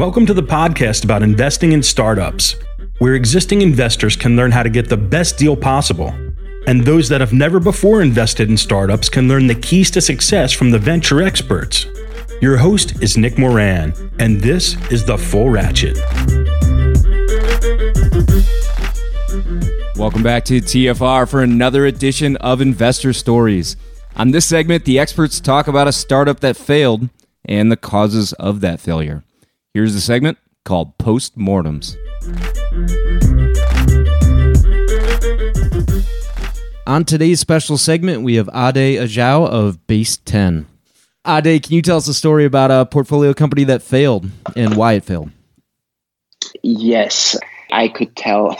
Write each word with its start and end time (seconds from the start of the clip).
Welcome 0.00 0.24
to 0.24 0.32
the 0.32 0.42
podcast 0.42 1.04
about 1.04 1.22
investing 1.22 1.72
in 1.72 1.82
startups, 1.82 2.56
where 3.00 3.14
existing 3.14 3.60
investors 3.60 4.16
can 4.16 4.34
learn 4.34 4.50
how 4.50 4.62
to 4.62 4.70
get 4.70 4.88
the 4.88 4.96
best 4.96 5.36
deal 5.36 5.54
possible. 5.54 6.08
And 6.66 6.82
those 6.82 7.06
that 7.10 7.20
have 7.20 7.34
never 7.34 7.60
before 7.60 8.00
invested 8.00 8.48
in 8.48 8.56
startups 8.56 9.10
can 9.10 9.28
learn 9.28 9.46
the 9.46 9.54
keys 9.54 9.90
to 9.90 10.00
success 10.00 10.54
from 10.54 10.70
the 10.70 10.78
venture 10.78 11.20
experts. 11.20 11.84
Your 12.40 12.56
host 12.56 13.02
is 13.02 13.18
Nick 13.18 13.36
Moran, 13.36 13.92
and 14.18 14.40
this 14.40 14.74
is 14.90 15.04
The 15.04 15.18
Full 15.18 15.50
Ratchet. 15.50 15.98
Welcome 19.98 20.22
back 20.22 20.46
to 20.46 20.62
TFR 20.62 21.28
for 21.28 21.42
another 21.42 21.84
edition 21.84 22.38
of 22.38 22.62
Investor 22.62 23.12
Stories. 23.12 23.76
On 24.16 24.30
this 24.30 24.46
segment, 24.46 24.86
the 24.86 24.98
experts 24.98 25.40
talk 25.40 25.68
about 25.68 25.88
a 25.88 25.92
startup 25.92 26.40
that 26.40 26.56
failed 26.56 27.10
and 27.44 27.70
the 27.70 27.76
causes 27.76 28.32
of 28.32 28.62
that 28.62 28.80
failure. 28.80 29.24
Here's 29.72 29.94
the 29.94 30.00
segment 30.00 30.36
called 30.64 30.98
Postmortems. 30.98 31.94
On 36.88 37.04
today's 37.04 37.38
special 37.38 37.78
segment, 37.78 38.24
we 38.24 38.34
have 38.34 38.48
Ade 38.48 38.98
Ajao 38.98 39.48
of 39.48 39.86
Base 39.86 40.16
10. 40.16 40.66
Ade, 41.24 41.62
can 41.62 41.72
you 41.72 41.82
tell 41.82 41.98
us 41.98 42.08
a 42.08 42.14
story 42.14 42.44
about 42.44 42.72
a 42.72 42.84
portfolio 42.84 43.32
company 43.32 43.62
that 43.62 43.80
failed 43.80 44.28
and 44.56 44.74
why 44.74 44.94
it 44.94 45.04
failed? 45.04 45.30
Yes, 46.64 47.36
I 47.70 47.86
could 47.86 48.16
tell. 48.16 48.58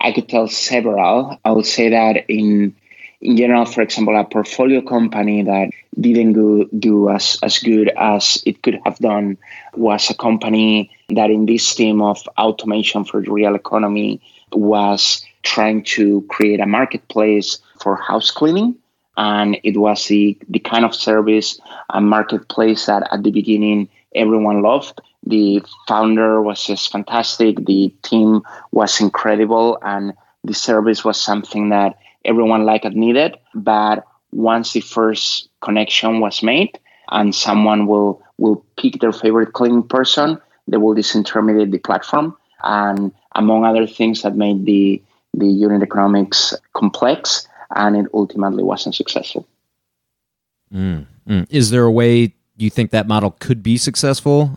I 0.00 0.12
could 0.12 0.30
tell 0.30 0.48
several. 0.48 1.38
I 1.44 1.50
would 1.50 1.66
say 1.66 1.90
that 1.90 2.24
in 2.30 2.74
in 3.20 3.36
general, 3.36 3.64
for 3.64 3.82
example, 3.82 4.18
a 4.18 4.24
portfolio 4.24 4.80
company 4.80 5.42
that 5.42 5.70
didn't 6.00 6.34
go, 6.34 6.64
do 6.78 7.10
as, 7.10 7.38
as 7.42 7.58
good 7.58 7.90
as 7.96 8.40
it 8.46 8.62
could 8.62 8.78
have 8.84 8.98
done 8.98 9.36
was 9.74 10.08
a 10.08 10.14
company 10.14 10.90
that 11.08 11.30
in 11.30 11.46
this 11.46 11.74
theme 11.74 12.00
of 12.00 12.22
automation 12.38 13.04
for 13.04 13.20
the 13.20 13.30
real 13.30 13.56
economy 13.56 14.20
was 14.52 15.24
trying 15.42 15.82
to 15.82 16.24
create 16.28 16.60
a 16.60 16.66
marketplace 16.66 17.58
for 17.80 17.96
house 17.96 18.30
cleaning. 18.30 18.76
And 19.16 19.58
it 19.64 19.76
was 19.76 20.06
the, 20.06 20.38
the 20.48 20.60
kind 20.60 20.84
of 20.84 20.94
service 20.94 21.58
and 21.90 22.08
marketplace 22.08 22.86
that 22.86 23.08
at 23.10 23.24
the 23.24 23.32
beginning 23.32 23.88
everyone 24.14 24.62
loved. 24.62 25.00
The 25.26 25.60
founder 25.88 26.40
was 26.40 26.64
just 26.64 26.92
fantastic. 26.92 27.66
The 27.66 27.92
team 28.02 28.42
was 28.70 29.00
incredible. 29.00 29.78
And 29.82 30.12
the 30.44 30.54
service 30.54 31.04
was 31.04 31.20
something 31.20 31.70
that 31.70 31.98
everyone 32.28 32.64
liked 32.64 32.84
and 32.84 32.94
needed. 32.94 33.36
But 33.54 34.04
once 34.32 34.72
the 34.72 34.80
first 34.80 35.48
connection 35.60 36.20
was 36.20 36.42
made 36.42 36.78
and 37.10 37.34
someone 37.34 37.86
will 37.86 38.22
will 38.38 38.64
pick 38.76 39.00
their 39.00 39.12
favorite 39.12 39.52
cleaning 39.52 39.82
person, 39.82 40.38
they 40.68 40.76
will 40.76 40.94
disintermediate 40.94 41.72
the 41.72 41.78
platform. 41.78 42.36
And 42.62 43.12
among 43.34 43.64
other 43.64 43.86
things 43.86 44.22
that 44.22 44.36
made 44.36 44.64
the 44.66 45.02
the 45.34 45.46
unit 45.46 45.82
economics 45.82 46.54
complex 46.74 47.48
and 47.74 47.96
it 47.96 48.06
ultimately 48.14 48.62
wasn't 48.62 48.94
successful. 48.94 49.46
Mm, 50.72 51.06
mm. 51.28 51.46
Is 51.50 51.70
there 51.70 51.84
a 51.84 51.90
way 51.90 52.34
you 52.56 52.70
think 52.70 52.90
that 52.90 53.06
model 53.06 53.36
could 53.38 53.62
be 53.62 53.76
successful? 53.76 54.54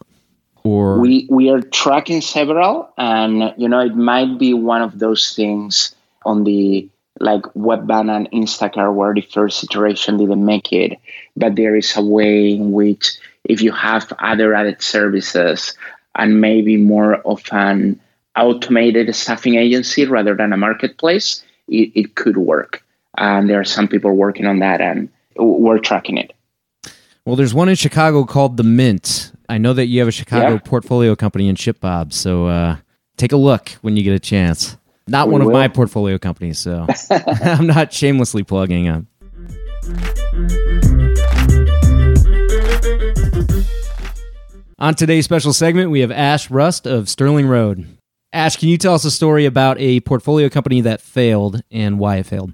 Or 0.63 0.99
we 0.99 1.27
we 1.29 1.49
are 1.49 1.61
tracking 1.61 2.21
several 2.21 2.89
and 2.97 3.53
you 3.57 3.67
know 3.67 3.79
it 3.79 3.95
might 3.95 4.37
be 4.37 4.53
one 4.53 4.81
of 4.81 4.99
those 4.99 5.33
things 5.35 5.95
on 6.23 6.43
the 6.43 6.87
like 7.19 7.43
Webvan 7.55 8.15
and 8.15 8.31
Instacart 8.31 8.93
where 8.93 9.13
the 9.13 9.21
first 9.21 9.63
iteration 9.63 10.17
didn't 10.17 10.45
make 10.45 10.71
it, 10.71 10.99
but 11.35 11.55
there 11.55 11.75
is 11.75 11.95
a 11.95 12.01
way 12.01 12.51
in 12.51 12.71
which 12.71 13.17
if 13.43 13.61
you 13.61 13.71
have 13.71 14.11
other 14.19 14.53
added 14.53 14.81
services 14.81 15.75
and 16.15 16.41
maybe 16.41 16.77
more 16.77 17.15
of 17.15 17.43
an 17.51 17.99
automated 18.37 19.13
staffing 19.15 19.55
agency 19.55 20.05
rather 20.05 20.35
than 20.35 20.53
a 20.53 20.57
marketplace, 20.57 21.43
it, 21.67 21.91
it 21.95 22.15
could 22.15 22.37
work. 22.37 22.83
And 23.17 23.49
there 23.49 23.59
are 23.59 23.65
some 23.65 23.87
people 23.87 24.15
working 24.15 24.45
on 24.45 24.59
that 24.59 24.81
and 24.81 25.09
we're 25.35 25.79
tracking 25.79 26.17
it. 26.17 26.33
Well, 27.25 27.35
there's 27.35 27.53
one 27.53 27.69
in 27.69 27.75
Chicago 27.75 28.23
called 28.23 28.57
The 28.57 28.63
Mint. 28.63 29.31
I 29.47 29.57
know 29.57 29.73
that 29.73 29.87
you 29.87 29.99
have 29.99 30.07
a 30.07 30.13
Chicago 30.13 30.53
yeah. 30.53 30.59
portfolio 30.59 31.15
company 31.15 31.49
in 31.49 31.55
ShipBob, 31.55 32.13
so 32.13 32.47
uh, 32.47 32.77
take 33.17 33.31
a 33.31 33.37
look 33.37 33.69
when 33.81 33.95
you 33.95 34.03
get 34.03 34.13
a 34.13 34.19
chance. 34.19 34.77
Not 35.07 35.27
we 35.27 35.33
one 35.33 35.41
will. 35.41 35.49
of 35.49 35.53
my 35.53 35.67
portfolio 35.67 36.17
companies, 36.17 36.59
so 36.59 36.87
I'm 37.09 37.67
not 37.67 37.93
shamelessly 37.93 38.43
plugging 38.43 38.85
them. 38.85 39.07
On 44.79 44.95
today's 44.95 45.25
special 45.25 45.53
segment, 45.53 45.91
we 45.91 45.99
have 45.99 46.11
Ash 46.11 46.49
Rust 46.49 46.87
of 46.87 47.07
Sterling 47.07 47.47
Road. 47.47 47.87
Ash, 48.33 48.55
can 48.55 48.69
you 48.69 48.77
tell 48.77 48.95
us 48.95 49.05
a 49.05 49.11
story 49.11 49.45
about 49.45 49.79
a 49.79 49.99
portfolio 49.99 50.49
company 50.49 50.81
that 50.81 51.01
failed 51.01 51.61
and 51.69 51.99
why 51.99 52.17
it 52.17 52.25
failed? 52.25 52.53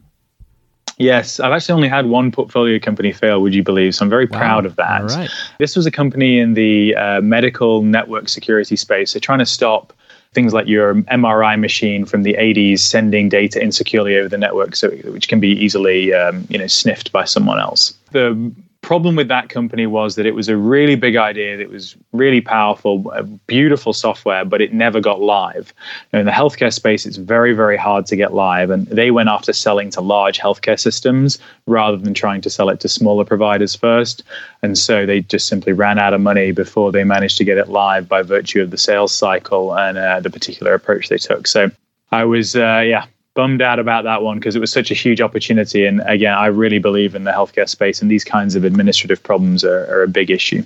Yes, 0.98 1.40
I've 1.40 1.52
actually 1.52 1.74
only 1.74 1.88
had 1.88 2.08
one 2.08 2.32
portfolio 2.32 2.80
company 2.80 3.14
fail, 3.14 3.42
would 3.44 3.54
you 3.54 3.62
believe? 3.62 3.94
So 3.94 4.04
I'm 4.04 4.10
very 4.10 4.26
wow. 4.26 4.40
proud 4.40 4.66
of 4.66 4.76
that. 4.78 5.30
This 5.60 5.76
was 5.76 5.86
a 5.86 5.92
company 5.92 6.40
in 6.40 6.56
the 6.56 6.96
uh, 6.96 7.22
medical 7.22 7.84
network 7.84 8.28
security 8.30 8.76
space. 8.76 9.14
They're 9.14 9.22
trying 9.22 9.40
to 9.40 9.46
stop 9.46 9.94
things 10.38 10.54
like 10.54 10.68
your 10.68 10.94
MRI 11.22 11.60
machine 11.60 12.06
from 12.06 12.22
the 12.22 12.36
80s 12.36 12.78
sending 12.78 13.28
data 13.28 13.60
insecurely 13.60 14.16
over 14.20 14.30
the 14.30 14.38
network, 14.38 14.76
so 14.76 14.92
which 15.16 15.28
can 15.30 15.40
be 15.40 15.50
easily 15.50 16.14
um, 16.14 16.46
you 16.48 16.60
know 16.60 16.68
sniffed 16.68 17.12
by 17.12 17.26
someone 17.26 17.60
else. 17.60 17.98
The 18.12 18.52
problem 18.88 19.18
with 19.18 19.28
that 19.28 19.50
company 19.50 19.86
was 19.86 20.16
that 20.16 20.26
it 20.26 20.34
was 20.34 20.48
a 20.48 20.56
really 20.56 20.96
big 20.96 21.18
idea 21.18 21.58
that 21.58 21.70
was 21.70 21.98
really 22.14 22.40
powerful, 22.40 23.00
beautiful 23.46 23.92
software, 23.92 24.46
but 24.46 24.62
it 24.62 24.72
never 24.72 25.02
got 25.02 25.20
live. 25.20 25.74
Now, 26.14 26.20
in 26.20 26.26
the 26.26 26.32
healthcare 26.32 26.72
space, 26.72 27.06
it's 27.06 27.18
very, 27.18 27.52
very 27.52 27.76
hard 27.76 28.06
to 28.06 28.16
get 28.16 28.34
live. 28.34 28.70
And 28.70 28.88
they 28.88 29.12
went 29.12 29.28
after 29.28 29.52
selling 29.52 29.90
to 29.90 30.00
large 30.00 30.40
healthcare 30.40 30.80
systems 30.80 31.38
rather 31.66 31.98
than 31.98 32.14
trying 32.14 32.40
to 32.40 32.50
sell 32.50 32.70
it 32.70 32.80
to 32.80 32.88
smaller 32.88 33.26
providers 33.26 33.76
first. 33.76 34.24
And 34.62 34.78
so 34.78 35.06
they 35.06 35.20
just 35.20 35.48
simply 35.48 35.74
ran 35.74 36.00
out 36.00 36.14
of 36.14 36.22
money 36.22 36.54
before 36.54 36.94
they 36.94 37.04
managed 37.04 37.38
to 37.40 37.44
get 37.44 37.58
it 37.58 37.68
live 37.68 38.08
by 38.08 38.22
virtue 38.22 38.62
of 38.62 38.72
the 38.72 38.78
sales 38.78 39.14
cycle 39.14 39.78
and 39.78 39.98
uh, 39.98 40.22
the 40.22 40.30
particular 40.30 40.74
approach 40.74 41.10
they 41.10 41.18
took. 41.18 41.46
So 41.48 41.72
I 42.14 42.24
was, 42.24 42.56
uh, 42.56 42.84
yeah, 42.86 43.08
bummed 43.38 43.62
out 43.62 43.78
about 43.78 44.04
that 44.04 44.24
one 44.24 44.40
because 44.40 44.56
it 44.56 44.60
was 44.60 44.72
such 44.72 44.90
a 44.90 44.96
huge 44.96 45.22
opportunity. 45.22 45.86
And 45.86 46.02
again, 46.08 46.34
I 46.34 46.48
really 46.48 46.80
believe 46.80 47.14
in 47.14 47.24
the 47.24 47.32
healthcare 47.32 47.70
space, 47.70 48.02
and 48.02 48.10
these 48.10 48.24
kinds 48.24 48.56
of 48.56 48.64
administrative 48.64 49.22
problems 49.22 49.64
are, 49.64 49.86
are 49.94 50.02
a 50.02 50.08
big 50.08 50.32
issue. 50.32 50.64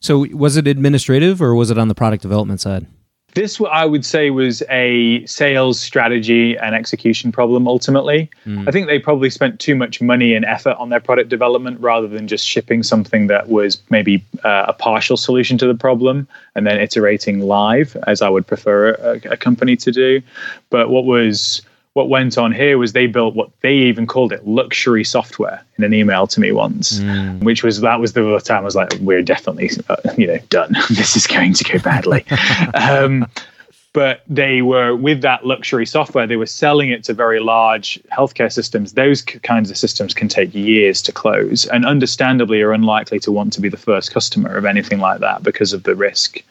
So, 0.00 0.26
was 0.32 0.58
it 0.58 0.66
administrative 0.66 1.40
or 1.40 1.54
was 1.54 1.70
it 1.70 1.78
on 1.78 1.88
the 1.88 1.94
product 1.94 2.22
development 2.22 2.60
side? 2.60 2.86
This, 3.32 3.58
I 3.70 3.86
would 3.86 4.04
say, 4.04 4.28
was 4.28 4.62
a 4.70 5.24
sales 5.24 5.80
strategy 5.80 6.56
and 6.56 6.74
execution 6.74 7.32
problem 7.32 7.66
ultimately. 7.66 8.30
Mm. 8.46 8.68
I 8.68 8.70
think 8.72 8.88
they 8.88 8.98
probably 8.98 9.30
spent 9.30 9.58
too 9.58 9.74
much 9.74 10.02
money 10.02 10.34
and 10.34 10.44
effort 10.44 10.76
on 10.78 10.90
their 10.90 11.00
product 11.00 11.30
development 11.30 11.80
rather 11.80 12.08
than 12.08 12.28
just 12.28 12.46
shipping 12.46 12.82
something 12.82 13.26
that 13.28 13.48
was 13.48 13.80
maybe 13.88 14.22
uh, 14.44 14.66
a 14.68 14.72
partial 14.74 15.16
solution 15.16 15.56
to 15.58 15.66
the 15.66 15.74
problem 15.74 16.28
and 16.54 16.66
then 16.66 16.78
iterating 16.78 17.40
live, 17.40 17.96
as 18.06 18.20
I 18.20 18.28
would 18.28 18.46
prefer 18.46 18.92
a, 18.94 19.32
a 19.32 19.36
company 19.36 19.76
to 19.76 19.90
do. 19.90 20.22
But 20.70 20.90
what 20.90 21.04
was 21.04 21.62
what 21.96 22.10
went 22.10 22.36
on 22.36 22.52
here 22.52 22.76
was 22.76 22.92
they 22.92 23.06
built 23.06 23.34
what 23.34 23.48
they 23.62 23.72
even 23.72 24.06
called 24.06 24.30
it 24.30 24.46
luxury 24.46 25.02
software 25.02 25.64
in 25.78 25.84
an 25.84 25.94
email 25.94 26.26
to 26.26 26.40
me 26.40 26.52
once, 26.52 26.98
mm. 26.98 27.42
which 27.42 27.62
was 27.62 27.80
that 27.80 27.98
was 27.98 28.12
the 28.12 28.38
time 28.44 28.58
I 28.58 28.64
was 28.64 28.76
like, 28.76 28.92
we're 29.00 29.22
definitely 29.22 29.70
uh, 29.88 29.96
you 30.18 30.26
know 30.26 30.36
done. 30.50 30.76
this 30.90 31.16
is 31.16 31.26
going 31.26 31.54
to 31.54 31.64
go 31.64 31.78
badly. 31.78 32.26
um, 32.74 33.26
but 33.94 34.20
they 34.28 34.60
were 34.60 34.94
with 34.94 35.22
that 35.22 35.46
luxury 35.46 35.86
software 35.86 36.26
they 36.26 36.36
were 36.36 36.44
selling 36.44 36.90
it 36.90 37.02
to 37.04 37.14
very 37.14 37.40
large 37.40 37.98
healthcare 38.12 38.52
systems 38.52 38.92
those 38.92 39.22
kinds 39.22 39.70
of 39.70 39.78
systems 39.78 40.12
can 40.12 40.28
take 40.28 40.54
years 40.54 41.00
to 41.00 41.12
close 41.12 41.64
and 41.68 41.86
understandably 41.86 42.60
are 42.60 42.74
unlikely 42.74 43.18
to 43.18 43.32
want 43.32 43.54
to 43.54 43.60
be 43.62 43.70
the 43.70 43.78
first 43.78 44.12
customer 44.12 44.54
of 44.54 44.66
anything 44.66 44.98
like 44.98 45.20
that 45.20 45.42
because 45.42 45.72
of 45.72 45.84
the 45.84 45.94
risk 45.94 46.42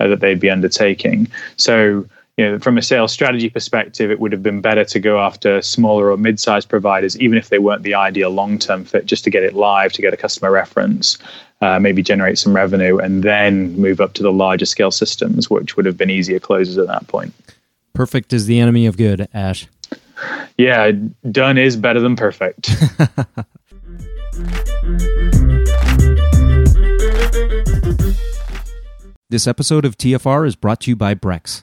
uh, 0.00 0.08
that 0.08 0.20
they'd 0.20 0.40
be 0.40 0.48
undertaking 0.48 1.28
so 1.58 2.06
you 2.36 2.50
know, 2.50 2.58
from 2.58 2.76
a 2.76 2.82
sales 2.82 3.12
strategy 3.12 3.48
perspective, 3.48 4.10
it 4.10 4.18
would 4.18 4.32
have 4.32 4.42
been 4.42 4.60
better 4.60 4.84
to 4.84 4.98
go 4.98 5.20
after 5.20 5.62
smaller 5.62 6.10
or 6.10 6.16
mid-sized 6.16 6.68
providers, 6.68 7.16
even 7.20 7.38
if 7.38 7.48
they 7.48 7.60
weren't 7.60 7.84
the 7.84 7.94
ideal 7.94 8.30
long-term 8.30 8.84
fit, 8.84 9.06
just 9.06 9.22
to 9.24 9.30
get 9.30 9.44
it 9.44 9.54
live, 9.54 9.92
to 9.92 10.02
get 10.02 10.12
a 10.12 10.16
customer 10.16 10.50
reference, 10.50 11.16
uh, 11.60 11.78
maybe 11.78 12.02
generate 12.02 12.36
some 12.38 12.52
revenue, 12.54 12.98
and 12.98 13.22
then 13.22 13.76
move 13.76 14.00
up 14.00 14.14
to 14.14 14.22
the 14.24 14.32
larger 14.32 14.66
scale 14.66 14.90
systems, 14.90 15.48
which 15.48 15.76
would 15.76 15.86
have 15.86 15.96
been 15.96 16.10
easier 16.10 16.40
closes 16.40 16.76
at 16.76 16.88
that 16.88 17.06
point. 17.06 17.32
Perfect 17.92 18.32
is 18.32 18.46
the 18.46 18.58
enemy 18.58 18.86
of 18.86 18.96
good, 18.96 19.28
Ash. 19.32 19.68
Yeah, 20.58 20.90
done 21.30 21.56
is 21.56 21.76
better 21.76 22.00
than 22.00 22.16
perfect. 22.16 22.66
this 29.30 29.46
episode 29.46 29.84
of 29.84 29.96
TFR 29.96 30.48
is 30.48 30.56
brought 30.56 30.80
to 30.80 30.90
you 30.90 30.96
by 30.96 31.14
Brex. 31.14 31.62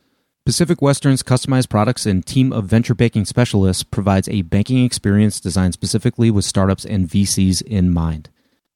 Pacific 0.43 0.81
Western's 0.81 1.21
customized 1.21 1.69
products 1.69 2.07
and 2.07 2.25
team 2.25 2.51
of 2.51 2.65
venture 2.65 2.95
banking 2.95 3.25
specialists 3.25 3.83
provides 3.83 4.27
a 4.27 4.41
banking 4.41 4.83
experience 4.83 5.39
designed 5.39 5.75
specifically 5.75 6.31
with 6.31 6.43
startups 6.43 6.83
and 6.83 7.07
VCs 7.07 7.61
in 7.61 7.93
mind. 7.93 8.27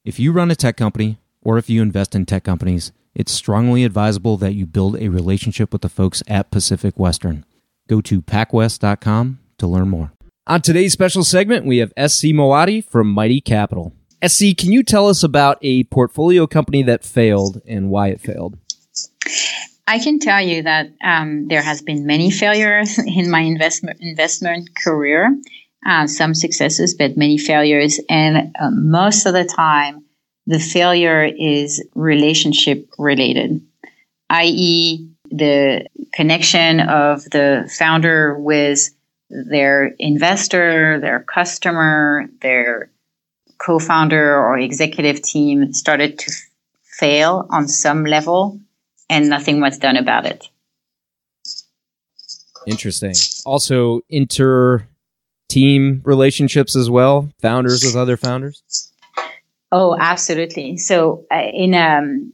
If 0.04 0.20
you 0.20 0.32
run 0.32 0.52
a 0.52 0.56
tech 0.56 0.78
company 0.78 1.18
or 1.42 1.58
if 1.58 1.68
you 1.68 1.82
invest 1.82 2.14
in 2.14 2.28
tech 2.28 2.44
companies, 2.44 2.92
it's 3.16 3.32
strongly 3.32 3.84
advisable 3.84 4.38
that 4.38 4.54
you 4.54 4.68
build 4.68 4.96
a 4.98 5.10
relationship 5.10 5.74
with 5.74 5.82
the 5.82 5.90
folks 5.90 6.22
at 6.28 6.52
Pacific 6.52 7.00
Western. 7.00 7.44
Go 7.90 8.00
to 8.00 8.22
pacwest.com 8.22 9.40
to 9.58 9.66
learn 9.68 9.90
more. 9.90 10.12
On 10.46 10.62
today's 10.62 10.94
special 10.94 11.24
segment, 11.24 11.66
we 11.66 11.80
have 11.80 11.90
SC 11.98 12.26
Moatti 12.26 12.86
from 12.86 13.10
Mighty 13.10 13.42
Capital. 13.42 13.92
SC, 14.24 14.56
can 14.56 14.72
you 14.72 14.84
tell 14.84 15.10
us 15.10 15.24
about 15.24 15.58
a 15.64 15.86
portfolio 15.86 16.46
company 16.46 16.84
that 16.84 17.04
failed 17.04 17.60
and 17.68 17.90
why 17.90 18.10
it 18.10 18.22
failed? 18.22 18.60
I 19.88 20.00
can 20.00 20.20
tell 20.20 20.42
you 20.42 20.64
that 20.64 20.92
um, 21.04 21.48
there 21.48 21.62
has 21.62 21.82
been 21.82 22.06
many 22.06 22.32
failures 22.32 22.98
in 23.06 23.30
my 23.30 23.42
investment 23.42 24.00
investment 24.02 24.70
career. 24.76 25.36
Uh, 25.86 26.08
some 26.08 26.34
successes, 26.34 26.96
but 26.96 27.16
many 27.16 27.38
failures, 27.38 28.00
and 28.10 28.52
uh, 28.60 28.72
most 28.72 29.28
of 29.28 29.34
the 29.34 29.44
time, 29.44 30.04
the 30.48 30.58
failure 30.58 31.24
is 31.24 31.84
relationship 31.94 32.90
related, 32.98 33.62
i.e., 34.32 35.08
the 35.30 35.86
connection 36.12 36.80
of 36.80 37.24
the 37.26 37.72
founder 37.78 38.36
with 38.40 38.90
their 39.30 39.94
investor, 40.00 41.00
their 41.00 41.20
customer, 41.20 42.26
their 42.42 42.90
co-founder 43.60 44.36
or 44.36 44.58
executive 44.58 45.22
team 45.22 45.72
started 45.72 46.18
to 46.18 46.32
fail 46.84 47.46
on 47.52 47.68
some 47.68 48.06
level 48.06 48.60
and 49.10 49.30
nothing 49.30 49.62
was 49.62 49.78
done 49.78 49.98
about 49.98 50.26
it. 50.26 50.50
Interesting. 52.68 53.14
Also, 53.46 54.02
inter 54.10 54.88
team 55.50 56.02
relationships 56.04 56.76
as 56.76 56.90
well, 56.90 57.30
founders 57.42 57.84
with 57.84 57.96
other 57.96 58.18
founders. 58.18 58.92
Oh, 59.72 59.96
absolutely. 60.00 60.78
So, 60.78 61.26
uh, 61.32 61.44
in 61.54 61.74
um, 61.76 62.34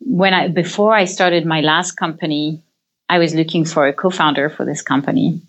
when 0.00 0.34
I 0.34 0.48
before 0.48 0.94
I 0.94 1.04
started 1.04 1.46
my 1.46 1.60
last 1.60 1.92
company, 1.92 2.62
I 3.08 3.18
was 3.18 3.34
looking 3.34 3.64
for 3.64 3.86
a 3.86 3.92
co-founder 3.92 4.50
for 4.50 4.64
this 4.64 4.82
company, 4.82 5.40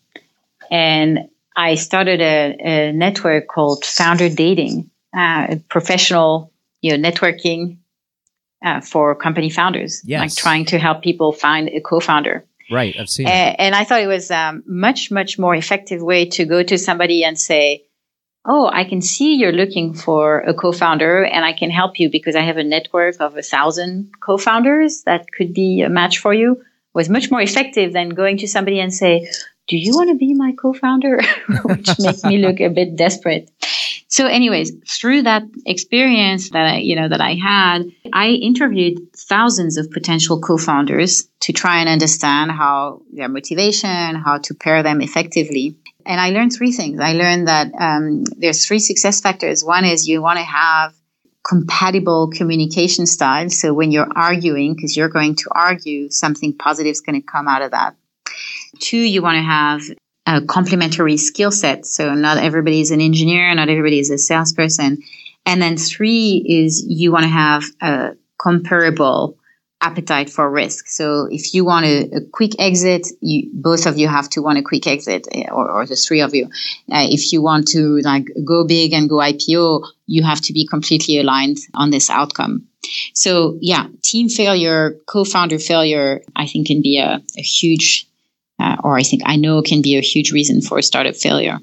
and 0.70 1.30
I 1.56 1.76
started 1.76 2.22
a, 2.22 2.56
a 2.60 2.92
network 2.92 3.48
called 3.48 3.86
Founder 3.86 4.30
Dating, 4.30 4.90
uh, 5.16 5.56
professional, 5.70 6.52
you 6.82 6.96
know, 6.96 7.10
networking 7.10 7.78
uh, 8.64 8.82
for 8.82 9.14
company 9.14 9.50
founders, 9.50 10.02
yes. 10.06 10.20
like 10.20 10.36
trying 10.36 10.66
to 10.66 10.80
help 10.80 11.04
people 11.04 11.32
find 11.32 11.70
a 11.70 11.82
co-founder. 11.82 12.46
Right, 12.72 12.96
I've 12.98 13.10
seen. 13.10 13.28
And, 13.28 13.60
and 13.60 13.76
I 13.76 13.84
thought 13.84 14.02
it 14.02 14.08
was 14.08 14.32
a 14.32 14.38
um, 14.38 14.64
much, 14.66 15.12
much 15.12 15.38
more 15.38 15.54
effective 15.54 16.02
way 16.02 16.26
to 16.30 16.46
go 16.46 16.64
to 16.64 16.78
somebody 16.78 17.24
and 17.24 17.38
say, 17.38 17.84
"Oh, 18.46 18.70
I 18.72 18.86
can 18.86 19.02
see 19.02 19.36
you're 19.36 19.52
looking 19.52 19.94
for 19.94 20.40
a 20.42 20.54
co-founder, 20.54 21.26
and 21.26 21.44
I 21.44 21.54
can 21.54 21.70
help 21.70 22.00
you 22.00 22.10
because 22.10 22.36
I 22.36 22.42
have 22.42 22.58
a 22.58 22.64
network 22.64 23.20
of 23.20 23.38
a 23.38 23.42
thousand 23.42 24.12
co-founders 24.26 25.04
that 25.04 25.32
could 25.32 25.54
be 25.54 25.82
a 25.82 25.90
match 25.90 26.20
for 26.20 26.34
you." 26.34 26.64
Was 26.94 27.10
much 27.10 27.32
more 27.32 27.42
effective 27.42 27.92
than 27.92 28.10
going 28.10 28.38
to 28.38 28.48
somebody 28.48 28.80
and 28.80 28.94
say, 28.94 29.28
"Do 29.68 29.78
you 29.78 29.94
want 29.96 30.10
to 30.10 30.16
be 30.16 30.34
my 30.34 30.54
co-founder?" 30.54 31.22
Which 31.66 31.90
makes 32.00 32.24
me 32.24 32.38
look 32.38 32.62
a 32.62 32.70
bit 32.70 32.96
desperate. 32.96 33.50
So 34.14 34.28
anyways, 34.28 34.72
through 34.88 35.24
that 35.24 35.42
experience 35.66 36.52
that 36.52 36.76
I, 36.76 36.78
you 36.78 36.96
know, 36.96 37.10
that 37.10 37.20
I 37.20 37.34
had, 37.34 37.92
I 38.14 38.28
interviewed 38.28 39.12
thousands 39.18 39.76
of 39.78 39.90
potential 39.90 40.40
co-founders 40.40 41.28
to 41.40 41.52
try 41.52 41.80
and 41.80 41.90
understand 41.90 42.52
how 42.52 43.02
their 43.12 43.28
motivation, 43.28 44.14
how 44.14 44.38
to 44.38 44.54
pair 44.54 44.84
them 44.84 45.02
effectively. 45.02 45.78
And 46.06 46.22
I 46.22 46.30
learned 46.30 46.54
three 46.54 46.72
things. 46.72 47.00
I 47.00 47.14
learned 47.14 47.48
that 47.48 47.72
um, 47.80 48.24
there's 48.38 48.64
three 48.64 48.78
success 48.78 49.20
factors. 49.20 49.66
One 49.66 49.84
is 49.84 50.08
you 50.08 50.22
want 50.22 50.38
to 50.38 50.46
have 50.46 50.94
compatible 51.44 52.30
communication 52.30 53.08
styles. 53.08 53.60
So 53.60 53.74
when 53.74 53.92
you're 53.92 54.16
arguing, 54.16 54.76
because 54.76 54.96
you're 54.96 55.10
going 55.10 55.38
to 55.38 55.50
argue, 55.56 56.12
something 56.12 56.56
positive 56.56 56.92
is 56.92 57.02
going 57.02 57.20
to 57.20 57.26
come 57.26 57.48
out 57.48 57.64
of 57.64 57.72
that. 57.72 57.96
Two, 58.80 58.98
you 58.98 59.24
want 59.24 59.38
to 59.38 59.42
have 59.42 59.82
a 60.26 60.42
complementary 60.42 61.18
skill 61.18 61.52
set. 61.52 61.86
So 61.86 62.14
not 62.14 62.38
everybody 62.38 62.82
is 62.82 62.92
an 62.92 63.02
engineer, 63.02 63.54
not 63.56 63.70
everybody 63.70 64.00
is 64.00 64.10
a 64.10 64.18
salesperson. 64.18 65.00
And 65.46 65.62
then 65.62 65.78
three 65.78 66.44
is 66.48 66.86
you 66.88 67.12
want 67.12 67.24
to 67.24 67.30
have 67.30 67.64
a 67.82 68.16
comparable 68.38 69.38
appetite 69.82 70.30
for 70.30 70.50
risk. 70.50 70.88
So 70.88 71.28
if 71.30 71.54
you 71.54 71.66
want 71.66 71.86
a, 71.86 72.10
a 72.16 72.22
quick 72.32 72.54
exit, 72.58 73.08
you, 73.20 73.50
both 73.54 73.86
of 73.86 73.98
you 73.98 74.08
have 74.08 74.30
to 74.30 74.42
want 74.42 74.58
a 74.58 74.62
quick 74.62 74.88
exit, 74.88 75.28
eh, 75.32 75.46
or, 75.52 75.70
or 75.70 75.86
the 75.86 75.98
three 75.98 76.22
of 76.22 76.34
you. 76.34 76.46
Uh, 76.90 77.06
if 77.10 77.34
you 77.34 77.42
want 77.42 77.68
to 77.70 78.00
like 78.00 78.28
go 78.46 78.66
big 78.66 78.94
and 78.94 79.10
go 79.10 79.18
IPO, 79.18 79.86
you 80.08 80.24
have 80.24 80.40
to 80.42 80.54
be 80.54 80.66
completely 80.66 81.20
aligned 81.20 81.58
on 81.74 81.92
this 81.92 82.10
outcome. 82.10 82.66
So 83.14 83.58
yeah, 83.60 83.88
team 84.02 84.30
failure, 84.30 84.96
co-founder 85.06 85.60
failure, 85.60 86.22
I 86.36 86.48
think 86.48 86.68
can 86.68 86.82
be 86.82 87.00
a, 87.00 87.22
a 87.38 87.42
huge 87.42 88.08
or 88.84 88.98
I 88.98 89.04
think 89.04 89.22
I 89.26 89.36
know 89.36 89.62
can 89.62 89.82
be 89.82 89.98
a 89.98 90.02
huge 90.02 90.32
reason 90.32 90.62
for 90.62 90.78
a 90.78 90.84
startup 90.84 91.16
failure. 91.16 91.60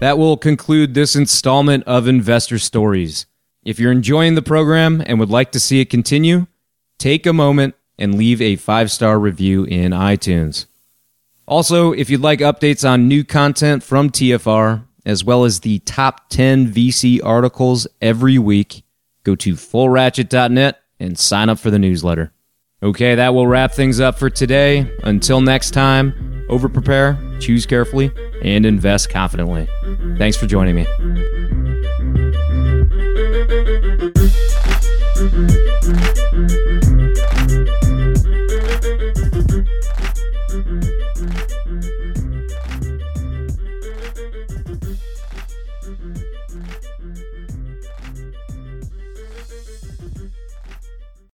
That 0.00 0.18
will 0.18 0.36
conclude 0.36 0.92
this 0.92 1.16
installment 1.16 1.84
of 1.84 2.06
Investor 2.06 2.58
Stories. 2.58 3.26
If 3.64 3.78
you're 3.78 3.92
enjoying 3.92 4.34
the 4.34 4.42
program 4.42 5.02
and 5.06 5.18
would 5.18 5.30
like 5.30 5.52
to 5.52 5.60
see 5.60 5.80
it 5.80 5.88
continue, 5.88 6.46
take 6.98 7.24
a 7.24 7.32
moment 7.32 7.74
and 7.98 8.16
leave 8.16 8.42
a 8.42 8.56
five 8.56 8.90
star 8.90 9.18
review 9.18 9.64
in 9.64 9.92
iTunes. 9.92 10.66
Also, 11.46 11.92
if 11.92 12.10
you'd 12.10 12.20
like 12.20 12.40
updates 12.40 12.88
on 12.88 13.08
new 13.08 13.24
content 13.24 13.82
from 13.82 14.10
TFR, 14.10 14.84
as 15.06 15.24
well 15.24 15.44
as 15.44 15.60
the 15.60 15.78
top 15.80 16.28
10 16.30 16.72
VC 16.72 17.20
articles 17.22 17.86
every 18.00 18.38
week, 18.38 18.82
go 19.22 19.34
to 19.34 19.54
fullratchet.net 19.54 20.83
and 21.00 21.18
sign 21.18 21.48
up 21.48 21.58
for 21.58 21.70
the 21.70 21.78
newsletter. 21.78 22.32
Okay, 22.82 23.14
that 23.14 23.34
will 23.34 23.46
wrap 23.46 23.72
things 23.72 24.00
up 24.00 24.18
for 24.18 24.28
today. 24.28 24.90
Until 25.04 25.40
next 25.40 25.70
time, 25.70 26.44
over 26.48 26.68
prepare 26.68 27.18
choose 27.44 27.66
carefully, 27.66 28.10
and 28.42 28.64
invest 28.66 29.10
confidently. 29.10 29.68
Thanks 30.18 30.36
for 30.36 30.46
joining 30.46 30.74
me. 30.74 30.86